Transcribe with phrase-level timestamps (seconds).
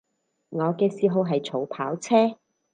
[0.49, 2.39] 我嘅嗜好係儲跑車